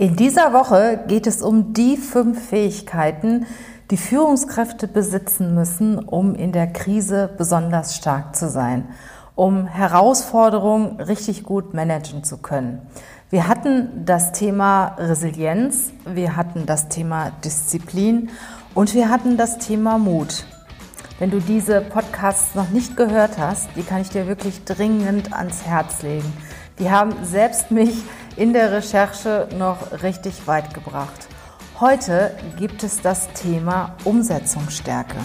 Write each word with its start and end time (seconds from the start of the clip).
In 0.00 0.14
dieser 0.14 0.52
Woche 0.52 1.00
geht 1.08 1.26
es 1.26 1.42
um 1.42 1.72
die 1.72 1.96
fünf 1.96 2.50
Fähigkeiten, 2.50 3.46
die 3.90 3.96
Führungskräfte 3.96 4.86
besitzen 4.86 5.56
müssen, 5.56 5.98
um 5.98 6.36
in 6.36 6.52
der 6.52 6.68
Krise 6.68 7.28
besonders 7.36 7.96
stark 7.96 8.36
zu 8.36 8.48
sein, 8.48 8.84
um 9.34 9.66
Herausforderungen 9.66 11.00
richtig 11.00 11.42
gut 11.42 11.74
managen 11.74 12.22
zu 12.22 12.36
können. 12.36 12.80
Wir 13.30 13.48
hatten 13.48 14.04
das 14.04 14.30
Thema 14.30 14.94
Resilienz, 14.98 15.90
wir 16.06 16.36
hatten 16.36 16.64
das 16.64 16.88
Thema 16.88 17.32
Disziplin 17.44 18.30
und 18.74 18.94
wir 18.94 19.10
hatten 19.10 19.36
das 19.36 19.58
Thema 19.58 19.98
Mut. 19.98 20.44
Wenn 21.18 21.32
du 21.32 21.40
diese 21.40 21.80
Podcasts 21.80 22.54
noch 22.54 22.68
nicht 22.68 22.96
gehört 22.96 23.36
hast, 23.36 23.68
die 23.74 23.82
kann 23.82 24.02
ich 24.02 24.10
dir 24.10 24.28
wirklich 24.28 24.62
dringend 24.62 25.32
ans 25.32 25.66
Herz 25.66 26.02
legen. 26.02 26.32
Die 26.78 26.88
haben 26.88 27.14
selbst 27.24 27.72
mich 27.72 28.04
in 28.38 28.52
der 28.52 28.70
Recherche 28.70 29.48
noch 29.58 30.02
richtig 30.02 30.46
weit 30.46 30.72
gebracht. 30.72 31.28
Heute 31.80 32.36
gibt 32.56 32.84
es 32.84 33.00
das 33.00 33.28
Thema 33.32 33.96
Umsetzungsstärke. 34.04 35.16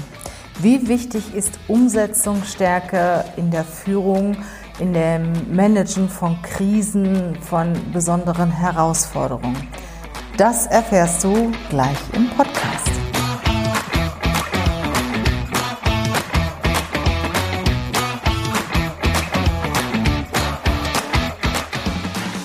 Wie 0.59 0.87
wichtig 0.87 1.35
ist 1.35 1.59
Umsetzungsstärke 1.67 3.23
in 3.37 3.51
der 3.51 3.63
Führung, 3.63 4.37
in 4.79 4.93
dem 4.93 5.55
Managen 5.55 6.09
von 6.09 6.41
Krisen, 6.41 7.37
von 7.41 7.73
besonderen 7.91 8.51
Herausforderungen? 8.51 9.67
Das 10.37 10.65
erfährst 10.65 11.23
du 11.23 11.51
gleich 11.69 11.97
im 12.13 12.29
Podcast. 12.31 12.82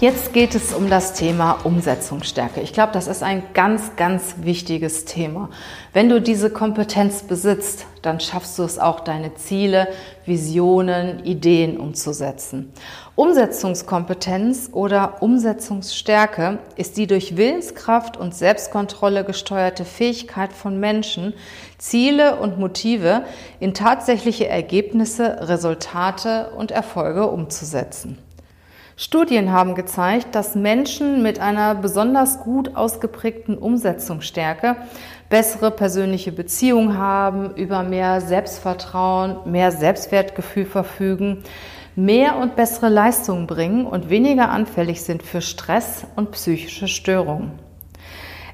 Jetzt 0.00 0.32
geht 0.32 0.54
es 0.54 0.72
um 0.72 0.88
das 0.88 1.14
Thema 1.14 1.58
Umsetzungsstärke. 1.64 2.60
Ich 2.60 2.72
glaube, 2.72 2.92
das 2.92 3.08
ist 3.08 3.24
ein 3.24 3.42
ganz, 3.52 3.96
ganz 3.96 4.36
wichtiges 4.42 5.06
Thema. 5.06 5.50
Wenn 5.92 6.08
du 6.08 6.20
diese 6.20 6.50
Kompetenz 6.50 7.24
besitzt, 7.24 7.84
dann 8.02 8.20
schaffst 8.20 8.56
du 8.60 8.62
es 8.62 8.78
auch, 8.78 9.00
deine 9.00 9.34
Ziele, 9.34 9.88
Visionen, 10.24 11.24
Ideen 11.24 11.78
umzusetzen. 11.78 12.72
Umsetzungskompetenz 13.16 14.68
oder 14.70 15.20
Umsetzungsstärke 15.20 16.60
ist 16.76 16.96
die 16.96 17.08
durch 17.08 17.36
Willenskraft 17.36 18.16
und 18.16 18.36
Selbstkontrolle 18.36 19.24
gesteuerte 19.24 19.84
Fähigkeit 19.84 20.52
von 20.52 20.78
Menschen, 20.78 21.34
Ziele 21.76 22.36
und 22.36 22.56
Motive 22.56 23.24
in 23.58 23.74
tatsächliche 23.74 24.46
Ergebnisse, 24.46 25.48
Resultate 25.48 26.50
und 26.56 26.70
Erfolge 26.70 27.26
umzusetzen. 27.26 28.16
Studien 29.00 29.52
haben 29.52 29.76
gezeigt, 29.76 30.34
dass 30.34 30.56
Menschen 30.56 31.22
mit 31.22 31.38
einer 31.38 31.76
besonders 31.76 32.40
gut 32.40 32.74
ausgeprägten 32.74 33.56
Umsetzungsstärke 33.56 34.74
bessere 35.28 35.70
persönliche 35.70 36.32
Beziehungen 36.32 36.98
haben, 36.98 37.54
über 37.54 37.84
mehr 37.84 38.20
Selbstvertrauen, 38.20 39.52
mehr 39.52 39.70
Selbstwertgefühl 39.70 40.66
verfügen, 40.66 41.44
mehr 41.94 42.38
und 42.38 42.56
bessere 42.56 42.88
Leistungen 42.88 43.46
bringen 43.46 43.86
und 43.86 44.10
weniger 44.10 44.48
anfällig 44.48 45.00
sind 45.02 45.22
für 45.22 45.42
Stress 45.42 46.04
und 46.16 46.32
psychische 46.32 46.88
Störungen. 46.88 47.52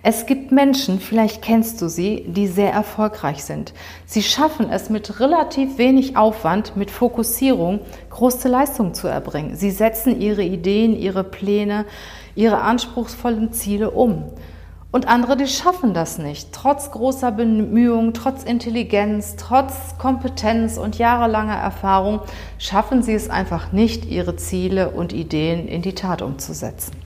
Es 0.07 0.27
gibt 0.27 0.53
Menschen, 0.53 1.01
vielleicht 1.01 1.41
kennst 1.41 1.81
du 1.81 1.89
sie, 1.89 2.27
die 2.27 2.47
sehr 2.47 2.71
erfolgreich 2.71 3.43
sind. 3.43 3.73
Sie 4.05 4.23
schaffen 4.23 4.69
es 4.69 4.91
mit 4.91 5.19
relativ 5.19 5.79
wenig 5.79 6.15
Aufwand, 6.19 6.77
mit 6.77 6.91
Fokussierung, 6.91 7.81
große 8.11 8.51
Leistungen 8.51 8.93
zu 8.93 9.09
erbringen. 9.09 9.57
Sie 9.57 9.71
setzen 9.71 10.21
ihre 10.21 10.43
Ideen, 10.43 10.95
ihre 10.95 11.25
Pläne, 11.25 11.87
ihre 12.35 12.61
anspruchsvollen 12.61 13.55
Ziele 13.55 13.93
um. 13.93 14.25
Und 14.93 15.09
andere, 15.09 15.39
die 15.39 15.47
schaffen 15.47 15.95
das 15.95 16.19
nicht. 16.19 16.53
Trotz 16.53 16.91
großer 16.91 17.33
Bemühungen, 17.33 18.13
trotz 18.13 18.45
Intelligenz, 18.45 19.37
trotz 19.37 19.97
Kompetenz 19.97 20.77
und 20.77 20.99
jahrelanger 20.99 21.57
Erfahrung 21.57 22.21
schaffen 22.59 23.03
sie 23.03 23.15
es 23.15 23.31
einfach 23.31 23.73
nicht, 23.73 24.05
ihre 24.05 24.37
Ziele 24.37 24.91
und 24.91 25.15
Ideen 25.15 25.67
in 25.67 25.81
die 25.81 25.95
Tat 25.95 26.21
umzusetzen. 26.21 27.04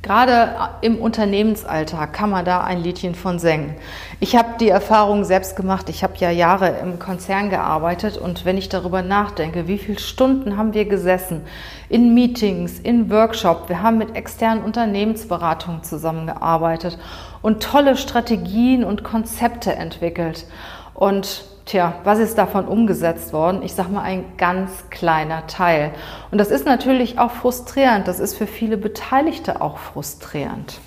Gerade 0.00 0.70
im 0.80 0.98
Unternehmensalltag 0.98 2.12
kann 2.12 2.30
man 2.30 2.44
da 2.44 2.62
ein 2.62 2.80
Liedchen 2.80 3.16
von 3.16 3.40
singen. 3.40 3.74
Ich 4.20 4.36
habe 4.36 4.50
die 4.60 4.68
Erfahrung 4.68 5.24
selbst 5.24 5.56
gemacht. 5.56 5.88
Ich 5.88 6.04
habe 6.04 6.14
ja 6.18 6.30
Jahre 6.30 6.68
im 6.80 7.00
Konzern 7.00 7.50
gearbeitet 7.50 8.16
und 8.16 8.44
wenn 8.44 8.56
ich 8.56 8.68
darüber 8.68 9.02
nachdenke, 9.02 9.66
wie 9.66 9.76
viele 9.76 9.98
Stunden 9.98 10.56
haben 10.56 10.72
wir 10.72 10.84
gesessen 10.84 11.42
in 11.88 12.14
Meetings, 12.14 12.78
in 12.78 13.10
Workshops, 13.10 13.68
wir 13.68 13.82
haben 13.82 13.98
mit 13.98 14.14
externen 14.14 14.62
Unternehmensberatungen 14.62 15.82
zusammengearbeitet 15.82 16.96
und 17.42 17.62
tolle 17.62 17.96
Strategien 17.96 18.84
und 18.84 19.02
Konzepte 19.02 19.74
entwickelt. 19.74 20.46
Und 20.94 21.44
Tja, 21.68 22.00
was 22.02 22.18
ist 22.18 22.38
davon 22.38 22.66
umgesetzt 22.66 23.34
worden? 23.34 23.60
Ich 23.62 23.74
sage 23.74 23.90
mal 23.90 24.00
ein 24.00 24.24
ganz 24.38 24.88
kleiner 24.88 25.46
Teil. 25.48 25.90
Und 26.30 26.38
das 26.38 26.50
ist 26.50 26.64
natürlich 26.64 27.18
auch 27.18 27.30
frustrierend. 27.30 28.08
Das 28.08 28.20
ist 28.20 28.38
für 28.38 28.46
viele 28.46 28.78
Beteiligte 28.78 29.60
auch 29.60 29.76
frustrierend. 29.76 30.80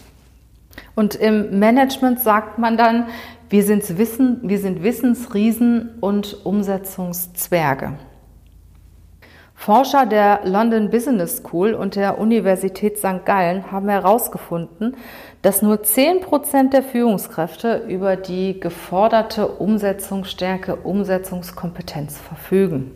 Und 0.96 1.14
im 1.14 1.60
Management 1.60 2.20
sagt 2.22 2.58
man 2.58 2.78
dann, 2.78 3.10
wir 3.48 3.64
Wissen, 4.00 4.40
wir 4.42 4.58
sind 4.58 4.82
Wissensriesen 4.82 5.92
und 6.00 6.44
Umsetzungszwerge. 6.48 8.00
Forscher 9.62 10.08
der 10.08 10.40
London 10.44 10.90
Business 10.90 11.38
School 11.38 11.76
und 11.76 11.96
der 11.96 12.18
Universität 12.18 12.98
St. 12.98 13.24
Gallen 13.26 13.72
haben 13.72 13.90
herausgefunden, 13.90 14.98
dass 15.44 15.62
nur 15.62 15.84
10 15.84 16.22
Prozent 16.22 16.74
der 16.74 16.82
Führungskräfte 16.82 17.86
über 17.88 18.16
die 18.16 18.60
geforderte 18.60 19.48
Umsetzungsstärke, 19.48 20.78
Umsetzungskompetenz 20.78 22.18
verfügen. 22.18 22.90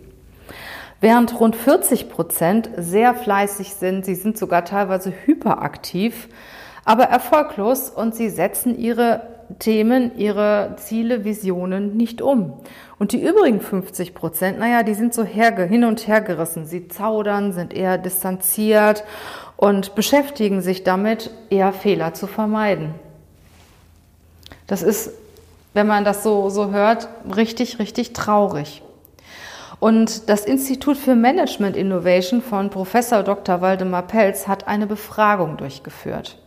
Während 1.01 1.39
rund 1.39 1.55
40 1.55 2.09
Prozent 2.09 2.71
sehr 2.77 3.13
fleißig 3.13 3.75
sind, 3.75 4.03
sie 4.03 4.15
sind 4.15 4.35
sogar 4.35 4.65
teilweise 4.65 5.13
hyperaktiv, 5.27 6.29
aber 6.83 7.03
erfolglos 7.03 7.91
und 7.91 8.15
sie 8.15 8.29
setzen 8.29 8.75
ihre 8.75 9.34
Themen, 9.59 10.17
ihre 10.17 10.75
Ziele, 10.78 11.23
Visionen 11.23 11.95
nicht 11.97 12.22
um. 12.22 12.53
Und 12.97 13.11
die 13.11 13.22
übrigen 13.22 13.61
50 13.61 14.13
Prozent, 14.13 14.59
naja, 14.59 14.83
die 14.83 14.94
sind 14.94 15.13
so 15.13 15.23
hin 15.23 15.83
und 15.83 16.07
her 16.07 16.22
gerissen. 16.22 16.66
Sie 16.66 16.88
zaudern, 16.88 17.51
sind 17.51 17.73
eher 17.73 17.97
distanziert 17.97 19.03
und 19.57 19.95
beschäftigen 19.95 20.61
sich 20.61 20.84
damit, 20.84 21.31
eher 21.50 21.73
Fehler 21.73 22.13
zu 22.13 22.28
vermeiden. 22.28 22.95
Das 24.67 24.81
ist, 24.81 25.11
wenn 25.73 25.88
man 25.88 26.05
das 26.05 26.23
so, 26.23 26.50
so 26.50 26.72
hört, 26.72 27.07
richtig, 27.35 27.79
richtig 27.79 28.13
traurig. 28.13 28.81
Und 29.79 30.29
das 30.29 30.45
Institut 30.45 30.97
für 30.97 31.16
Management 31.16 31.75
Innovation 31.75 32.41
von 32.41 32.69
Professor 32.69 33.23
Dr. 33.23 33.61
Waldemar 33.61 34.03
Pelz 34.03 34.47
hat 34.47 34.67
eine 34.67 34.87
Befragung 34.87 35.58
durchgeführt. 35.58 36.37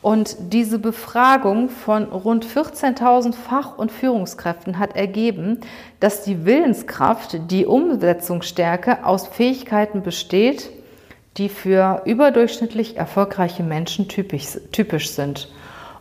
Und 0.00 0.36
diese 0.52 0.78
Befragung 0.78 1.70
von 1.70 2.04
rund 2.04 2.46
14.000 2.46 3.34
Fach- 3.34 3.76
und 3.78 3.90
Führungskräften 3.90 4.78
hat 4.78 4.94
ergeben, 4.94 5.60
dass 5.98 6.22
die 6.22 6.44
Willenskraft, 6.44 7.50
die 7.50 7.66
Umsetzungsstärke 7.66 9.04
aus 9.04 9.26
Fähigkeiten 9.26 10.02
besteht, 10.02 10.70
die 11.36 11.48
für 11.48 12.02
überdurchschnittlich 12.04 12.96
erfolgreiche 12.96 13.62
Menschen 13.62 14.08
typisch, 14.08 14.58
typisch 14.70 15.10
sind. 15.10 15.48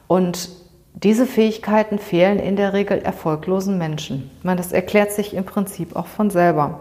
Und 0.07 0.49
diese 0.93 1.25
Fähigkeiten 1.25 1.99
fehlen 1.99 2.39
in 2.39 2.55
der 2.55 2.73
Regel 2.73 2.99
erfolglosen 2.99 3.77
Menschen. 3.77 4.31
meine, 4.43 4.57
das 4.57 4.71
erklärt 4.71 5.11
sich 5.11 5.33
im 5.35 5.45
Prinzip 5.45 5.95
auch 5.95 6.07
von 6.07 6.29
selber. 6.29 6.79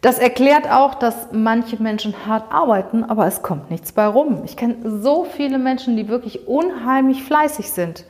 Das 0.00 0.18
erklärt 0.18 0.70
auch, 0.70 0.94
dass 0.94 1.32
manche 1.32 1.82
Menschen 1.82 2.14
hart 2.26 2.52
arbeiten, 2.52 3.02
aber 3.02 3.26
es 3.26 3.42
kommt 3.42 3.70
nichts 3.70 3.90
bei 3.90 4.06
rum. 4.06 4.42
Ich 4.44 4.56
kenne 4.56 4.76
so 5.02 5.24
viele 5.24 5.58
Menschen, 5.58 5.96
die 5.96 6.08
wirklich 6.08 6.46
unheimlich 6.46 7.24
fleißig 7.24 7.70
sind, 7.70 8.04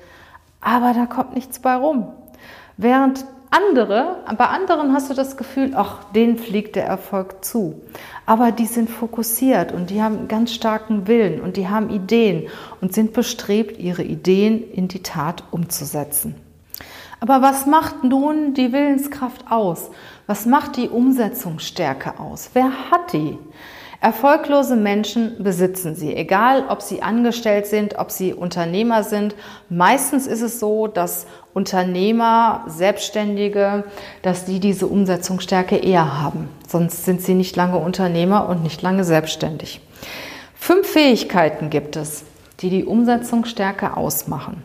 aber 0.60 0.92
da 0.92 1.06
kommt 1.06 1.34
nichts 1.34 1.60
bei 1.60 1.74
rum. 1.74 2.08
Während 2.76 3.24
andere, 3.50 4.18
bei 4.36 4.44
anderen 4.46 4.92
hast 4.92 5.08
du 5.08 5.14
das 5.14 5.38
Gefühl, 5.38 5.72
ach, 5.74 6.04
denen 6.14 6.36
fliegt 6.36 6.76
der 6.76 6.84
Erfolg 6.84 7.42
zu. 7.42 7.80
Aber 8.26 8.52
die 8.52 8.66
sind 8.66 8.90
fokussiert 8.90 9.72
und 9.72 9.88
die 9.88 10.02
haben 10.02 10.28
ganz 10.28 10.52
starken 10.52 11.06
Willen 11.06 11.40
und 11.40 11.56
die 11.56 11.68
haben 11.68 11.88
Ideen 11.88 12.48
und 12.82 12.92
sind 12.92 13.14
bestrebt, 13.14 13.78
ihre 13.78 14.02
Ideen 14.02 14.70
in 14.70 14.88
die 14.88 15.02
Tat 15.02 15.44
umzusetzen. 15.50 16.34
Aber 17.20 17.42
was 17.42 17.66
macht 17.66 18.04
nun 18.04 18.54
die 18.54 18.72
Willenskraft 18.72 19.50
aus? 19.50 19.90
Was 20.26 20.46
macht 20.46 20.76
die 20.76 20.88
Umsetzungsstärke 20.88 22.18
aus? 22.20 22.50
Wer 22.52 22.70
hat 22.90 23.12
die? 23.12 23.38
Erfolglose 24.00 24.76
Menschen 24.76 25.42
besitzen 25.42 25.96
sie, 25.96 26.14
egal 26.14 26.66
ob 26.68 26.82
sie 26.82 27.02
angestellt 27.02 27.66
sind, 27.66 27.98
ob 27.98 28.12
sie 28.12 28.32
Unternehmer 28.32 29.02
sind. 29.02 29.34
Meistens 29.68 30.28
ist 30.28 30.42
es 30.42 30.60
so, 30.60 30.86
dass 30.86 31.26
Unternehmer, 31.52 32.62
Selbstständige, 32.68 33.82
dass 34.22 34.44
die 34.44 34.60
diese 34.60 34.86
Umsetzungsstärke 34.86 35.76
eher 35.76 36.22
haben. 36.22 36.48
Sonst 36.68 37.06
sind 37.06 37.22
sie 37.22 37.34
nicht 37.34 37.56
lange 37.56 37.78
Unternehmer 37.78 38.48
und 38.48 38.62
nicht 38.62 38.82
lange 38.82 39.02
selbstständig. 39.02 39.80
Fünf 40.54 40.86
Fähigkeiten 40.86 41.68
gibt 41.68 41.96
es, 41.96 42.22
die 42.60 42.70
die 42.70 42.84
Umsetzungsstärke 42.84 43.96
ausmachen. 43.96 44.62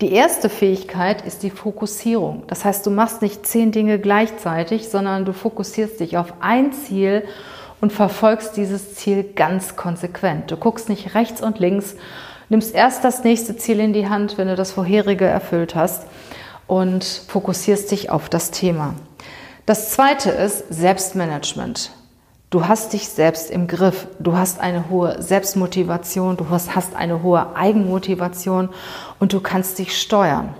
Die 0.00 0.12
erste 0.12 0.48
Fähigkeit 0.48 1.22
ist 1.22 1.42
die 1.42 1.50
Fokussierung. 1.50 2.44
Das 2.46 2.64
heißt, 2.64 2.86
du 2.86 2.90
machst 2.90 3.22
nicht 3.22 3.46
zehn 3.46 3.72
Dinge 3.72 3.98
gleichzeitig, 3.98 4.88
sondern 4.88 5.24
du 5.24 5.32
fokussierst 5.32 6.00
dich 6.00 6.16
auf 6.16 6.34
ein 6.40 6.72
Ziel 6.72 7.24
und 7.80 7.92
verfolgst 7.92 8.56
dieses 8.56 8.94
Ziel 8.94 9.22
ganz 9.22 9.76
konsequent. 9.76 10.50
Du 10.50 10.56
guckst 10.56 10.88
nicht 10.88 11.14
rechts 11.14 11.42
und 11.42 11.58
links, 11.58 11.96
nimmst 12.48 12.74
erst 12.74 13.04
das 13.04 13.24
nächste 13.24 13.56
Ziel 13.56 13.80
in 13.80 13.92
die 13.92 14.08
Hand, 14.08 14.38
wenn 14.38 14.48
du 14.48 14.56
das 14.56 14.72
vorherige 14.72 15.24
erfüllt 15.24 15.74
hast 15.74 16.06
und 16.66 17.04
fokussierst 17.04 17.90
dich 17.90 18.10
auf 18.10 18.28
das 18.28 18.50
Thema. 18.50 18.94
Das 19.66 19.90
zweite 19.90 20.30
ist 20.30 20.64
Selbstmanagement. 20.70 21.92
Du 22.50 22.66
hast 22.66 22.94
dich 22.94 23.08
selbst 23.08 23.48
im 23.48 23.68
Griff. 23.68 24.08
Du 24.18 24.36
hast 24.36 24.58
eine 24.58 24.90
hohe 24.90 25.22
Selbstmotivation, 25.22 26.36
du 26.36 26.50
hast, 26.50 26.96
eine 26.96 27.22
hohe 27.22 27.54
Eigenmotivation 27.54 28.70
und 29.20 29.32
du 29.32 29.40
kannst 29.40 29.78
dich 29.78 29.96
steuern. 29.96 30.52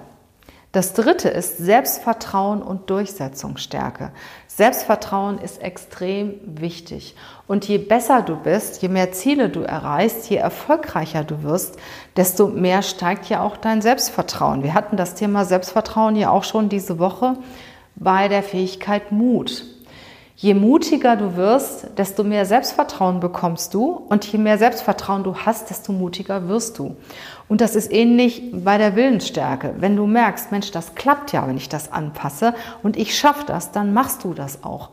Das 0.71 0.93
dritte 0.93 1.29
ist 1.29 1.59
Selbstvertrauen 1.59 2.63
und 2.63 2.91
Durchsetzungsstärke. 2.91 4.13
Selbstvertrauen 4.47 5.39
ist 5.39 5.61
extrem 5.61 6.35
wichtig. 6.45 7.17
Und 7.49 7.67
je 7.67 7.79
besser 7.79 8.23
du 8.23 8.37
bist, 8.37 8.81
je 8.83 8.89
mehr 8.89 9.11
Ziele 9.11 9.49
du 9.49 9.63
erreichst, 9.63 10.31
je 10.31 10.37
erfolgreicher 10.37 11.25
du 11.25 11.43
wirst, 11.43 11.77
desto 12.17 12.47
mehr 12.47 12.83
steigt 12.83 13.29
ja 13.29 13.43
auch 13.43 13.57
dein 13.57 13.83
Selbstvertrauen. 13.83 14.63
Wir 14.63 14.75
hatten 14.75 14.97
das 14.97 15.17
Thema 15.17 15.45
Selbstvertrauen 15.45 16.15
ja 16.15 16.31
auch 16.31 16.45
schon 16.45 16.69
diese 16.69 17.01
Woche 17.01 17.37
bei 17.97 18.29
der 18.29 18.45
Fähigkeit 18.45 19.11
Mut. 19.11 19.65
Je 20.43 20.55
mutiger 20.55 21.17
du 21.17 21.37
wirst, 21.37 21.99
desto 21.99 22.25
mehr 22.25 22.47
Selbstvertrauen 22.47 23.21
bekommst 23.21 23.75
du 23.75 23.91
und 24.09 24.25
je 24.25 24.39
mehr 24.39 24.57
Selbstvertrauen 24.57 25.23
du 25.23 25.37
hast, 25.37 25.69
desto 25.69 25.93
mutiger 25.93 26.49
wirst 26.49 26.79
du. 26.79 26.97
Und 27.47 27.61
das 27.61 27.77
ist 27.77 27.93
ähnlich 27.93 28.51
bei 28.51 28.79
der 28.79 28.97
Willensstärke. 28.97 29.75
Wenn 29.77 29.97
du 29.97 30.07
merkst, 30.07 30.51
Mensch, 30.51 30.71
das 30.71 30.95
klappt 30.95 31.33
ja, 31.33 31.47
wenn 31.47 31.59
ich 31.59 31.69
das 31.69 31.93
anpasse 31.93 32.55
und 32.83 32.97
ich 32.97 33.19
schaffe 33.19 33.45
das, 33.47 33.71
dann 33.71 33.93
machst 33.93 34.25
du 34.25 34.33
das 34.33 34.65
auch. 34.65 34.89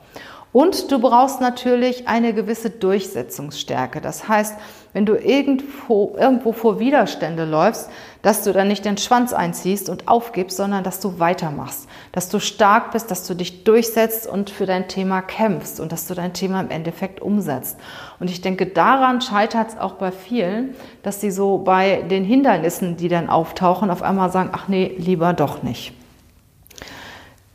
Und 0.51 0.91
du 0.91 0.99
brauchst 0.99 1.39
natürlich 1.39 2.09
eine 2.09 2.33
gewisse 2.33 2.69
Durchsetzungsstärke. 2.69 4.01
Das 4.01 4.27
heißt, 4.27 4.55
wenn 4.97 5.05
du 5.05 5.13
irgendwo, 5.15 6.15
irgendwo 6.17 6.53
vor 6.53 6.79
Widerstände 6.79 7.45
läufst, 7.45 7.87
dass 8.23 8.43
du 8.43 8.51
dann 8.51 8.67
nicht 8.67 8.83
den 8.83 8.97
Schwanz 8.97 9.31
einziehst 9.31 9.89
und 9.89 10.07
aufgibst, 10.07 10.57
sondern 10.57 10.83
dass 10.83 10.99
du 10.99 11.19
weitermachst, 11.19 11.87
dass 12.13 12.29
du 12.29 12.39
stark 12.39 12.93
bist, 12.93 13.11
dass 13.11 13.27
du 13.27 13.35
dich 13.35 13.63
durchsetzt 13.63 14.25
und 14.25 14.49
für 14.49 14.65
dein 14.65 14.87
Thema 14.87 15.21
kämpfst 15.21 15.79
und 15.79 15.91
dass 15.91 16.07
du 16.07 16.15
dein 16.15 16.33
Thema 16.33 16.61
im 16.61 16.71
Endeffekt 16.71 17.21
umsetzt. 17.21 17.77
Und 18.19 18.31
ich 18.31 18.41
denke, 18.41 18.65
daran 18.65 19.21
scheitert 19.21 19.69
es 19.69 19.77
auch 19.77 19.93
bei 19.93 20.11
vielen, 20.11 20.73
dass 21.03 21.21
sie 21.21 21.29
so 21.29 21.59
bei 21.59 22.01
den 22.09 22.23
Hindernissen, 22.23 22.97
die 22.97 23.07
dann 23.07 23.29
auftauchen, 23.29 23.91
auf 23.91 24.01
einmal 24.01 24.31
sagen, 24.31 24.49
ach 24.51 24.67
nee, 24.67 24.95
lieber 24.97 25.33
doch 25.33 25.61
nicht. 25.61 25.93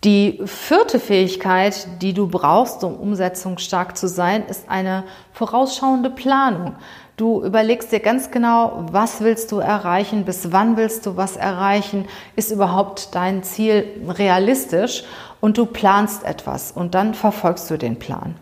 Die 0.04 0.40
vierte 0.46 0.98
Fähigkeit, 0.98 1.86
die 2.02 2.12
du 2.12 2.26
brauchst, 2.26 2.82
um 2.82 2.96
umsetzungsstark 2.96 3.96
zu 3.96 4.08
sein, 4.08 4.44
ist 4.46 4.68
eine 4.68 5.04
vorausschauende 5.32 6.10
Planung. 6.10 6.74
Du 7.16 7.44
überlegst 7.44 7.92
dir 7.92 8.00
ganz 8.00 8.30
genau, 8.30 8.84
was 8.90 9.20
willst 9.20 9.52
du 9.52 9.58
erreichen, 9.58 10.24
bis 10.24 10.50
wann 10.50 10.76
willst 10.76 11.04
du 11.04 11.16
was 11.16 11.36
erreichen, 11.36 12.06
ist 12.36 12.50
überhaupt 12.50 13.14
dein 13.14 13.42
Ziel 13.42 13.84
realistisch 14.08 15.04
und 15.40 15.58
du 15.58 15.66
planst 15.66 16.24
etwas 16.24 16.72
und 16.72 16.94
dann 16.94 17.12
verfolgst 17.12 17.70
du 17.70 17.76
den 17.76 17.98
Plan. 17.98 18.36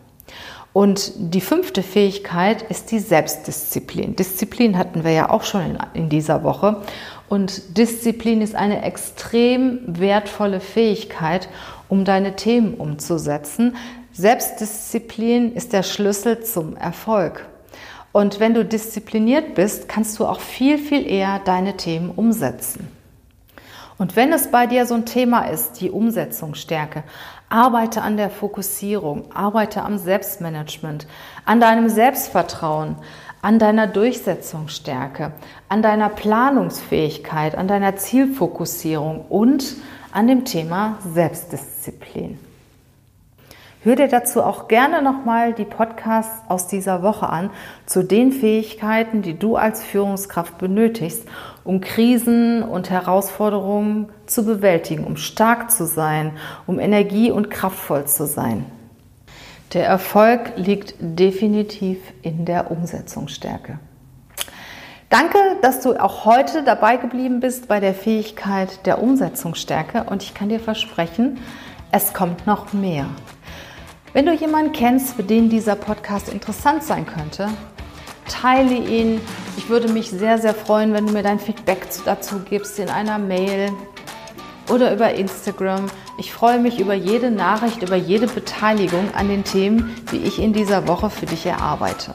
Und 0.72 1.12
die 1.16 1.40
fünfte 1.40 1.82
Fähigkeit 1.82 2.62
ist 2.62 2.92
die 2.92 3.00
Selbstdisziplin. 3.00 4.14
Disziplin 4.14 4.78
hatten 4.78 5.02
wir 5.02 5.10
ja 5.10 5.30
auch 5.30 5.42
schon 5.42 5.76
in, 5.94 6.08
dieser 6.08 6.44
Woche. 6.44 6.82
Und 7.28 7.76
Disziplin 7.76 8.40
ist 8.40 8.54
eine 8.54 8.82
extrem 8.82 9.80
wertvolle 9.86 10.60
Fähigkeit, 10.60 11.48
um 11.88 12.04
deine 12.04 12.36
Themen 12.36 12.74
umzusetzen. 12.74 13.74
Selbstdisziplin 14.12 15.54
ist 15.54 15.72
der 15.72 15.82
Schlüssel 15.82 16.44
zum 16.44 16.76
Erfolg. 16.76 17.49
Und 18.12 18.40
wenn 18.40 18.54
du 18.54 18.64
diszipliniert 18.64 19.54
bist, 19.54 19.88
kannst 19.88 20.18
du 20.18 20.26
auch 20.26 20.40
viel, 20.40 20.78
viel 20.78 21.06
eher 21.06 21.40
deine 21.44 21.76
Themen 21.76 22.10
umsetzen. 22.10 22.88
Und 23.98 24.16
wenn 24.16 24.32
es 24.32 24.50
bei 24.50 24.66
dir 24.66 24.86
so 24.86 24.94
ein 24.94 25.04
Thema 25.04 25.42
ist, 25.42 25.80
die 25.80 25.90
Umsetzungsstärke, 25.90 27.04
arbeite 27.50 28.00
an 28.00 28.16
der 28.16 28.30
Fokussierung, 28.30 29.30
arbeite 29.34 29.82
am 29.82 29.98
Selbstmanagement, 29.98 31.06
an 31.44 31.60
deinem 31.60 31.88
Selbstvertrauen, 31.88 32.96
an 33.42 33.58
deiner 33.58 33.86
Durchsetzungsstärke, 33.86 35.32
an 35.68 35.82
deiner 35.82 36.08
Planungsfähigkeit, 36.08 37.54
an 37.54 37.68
deiner 37.68 37.96
Zielfokussierung 37.96 39.26
und 39.28 39.76
an 40.12 40.26
dem 40.26 40.44
Thema 40.44 40.98
Selbstdisziplin. 41.12 42.38
Hör 43.82 43.96
dir 43.96 44.08
dazu 44.08 44.42
auch 44.42 44.68
gerne 44.68 45.00
nochmal 45.00 45.54
die 45.54 45.64
Podcasts 45.64 46.42
aus 46.48 46.66
dieser 46.66 47.02
Woche 47.02 47.30
an 47.30 47.48
zu 47.86 48.02
den 48.02 48.30
Fähigkeiten, 48.30 49.22
die 49.22 49.38
du 49.38 49.56
als 49.56 49.82
Führungskraft 49.82 50.58
benötigst, 50.58 51.26
um 51.64 51.80
Krisen 51.80 52.62
und 52.62 52.90
Herausforderungen 52.90 54.10
zu 54.26 54.44
bewältigen, 54.44 55.04
um 55.04 55.16
stark 55.16 55.70
zu 55.70 55.86
sein, 55.86 56.32
um 56.66 56.78
energie- 56.78 57.30
und 57.30 57.50
kraftvoll 57.50 58.04
zu 58.04 58.26
sein. 58.26 58.66
Der 59.72 59.86
Erfolg 59.86 60.52
liegt 60.56 60.96
definitiv 60.98 62.00
in 62.20 62.44
der 62.44 62.70
Umsetzungsstärke. 62.70 63.78
Danke, 65.08 65.38
dass 65.62 65.80
du 65.80 65.94
auch 65.94 66.26
heute 66.26 66.64
dabei 66.64 66.98
geblieben 66.98 67.40
bist 67.40 67.66
bei 67.66 67.80
der 67.80 67.94
Fähigkeit 67.94 68.84
der 68.84 69.02
Umsetzungsstärke 69.02 70.04
und 70.04 70.22
ich 70.22 70.34
kann 70.34 70.50
dir 70.50 70.60
versprechen, 70.60 71.38
es 71.92 72.12
kommt 72.12 72.46
noch 72.46 72.74
mehr. 72.74 73.06
Wenn 74.12 74.26
du 74.26 74.32
jemanden 74.32 74.72
kennst, 74.72 75.14
für 75.14 75.22
den 75.22 75.48
dieser 75.48 75.76
Podcast 75.76 76.28
interessant 76.30 76.82
sein 76.82 77.06
könnte, 77.06 77.48
teile 78.28 78.74
ihn. 78.74 79.20
Ich 79.56 79.68
würde 79.68 79.88
mich 79.88 80.10
sehr, 80.10 80.38
sehr 80.38 80.54
freuen, 80.54 80.92
wenn 80.92 81.06
du 81.06 81.12
mir 81.12 81.22
dein 81.22 81.38
Feedback 81.38 81.86
dazu 82.04 82.40
gibst 82.40 82.80
in 82.80 82.88
einer 82.88 83.18
Mail 83.18 83.70
oder 84.68 84.92
über 84.92 85.14
Instagram. 85.14 85.86
Ich 86.18 86.32
freue 86.32 86.58
mich 86.58 86.80
über 86.80 86.94
jede 86.94 87.30
Nachricht, 87.30 87.82
über 87.82 87.94
jede 87.94 88.26
Beteiligung 88.26 89.14
an 89.14 89.28
den 89.28 89.44
Themen, 89.44 89.94
die 90.10 90.18
ich 90.18 90.40
in 90.40 90.52
dieser 90.52 90.88
Woche 90.88 91.08
für 91.08 91.26
dich 91.26 91.46
erarbeite. 91.46 92.14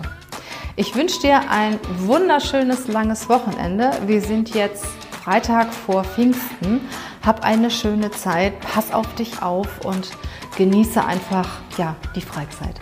Ich 0.75 0.95
wünsche 0.95 1.21
dir 1.21 1.49
ein 1.49 1.79
wunderschönes 1.99 2.89
langes 2.89 3.29
Wochenende. 3.29 3.91
Wir 4.05 4.19
sind 4.19 4.53
jetzt 4.53 4.85
Freitag 5.23 5.73
vor 5.73 6.03
Pfingsten. 6.03 6.81
Hab 7.25 7.43
eine 7.43 7.71
schöne 7.71 8.11
Zeit, 8.11 8.53
pass 8.59 8.93
auf 8.93 9.15
dich 9.15 9.41
auf 9.41 9.83
und 9.83 10.11
genieße 10.57 11.03
einfach 11.03 11.49
ja, 11.77 11.95
die 12.15 12.21
Freizeit. 12.21 12.79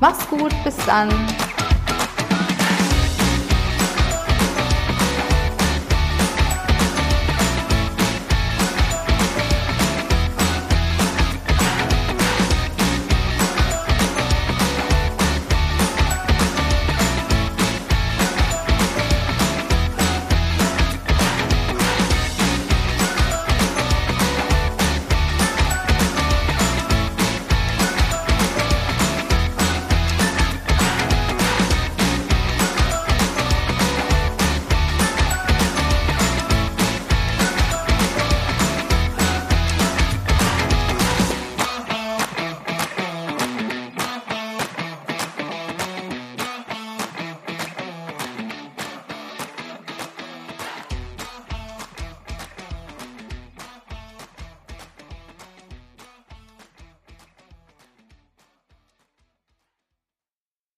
Mach's 0.00 0.26
gut, 0.28 0.52
bis 0.64 0.76
dann. 0.86 1.10